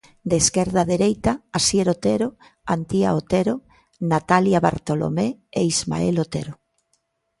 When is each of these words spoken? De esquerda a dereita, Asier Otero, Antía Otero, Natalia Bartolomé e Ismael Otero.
De 0.29 0.35
esquerda 0.43 0.79
a 0.83 0.89
dereita, 0.93 1.31
Asier 1.57 1.87
Otero, 1.95 2.29
Antía 2.75 3.09
Otero, 3.21 3.55
Natalia 4.11 4.59
Bartolomé 4.65 5.27
e 5.51 5.61
Ismael 5.73 6.15
Otero. 6.25 6.53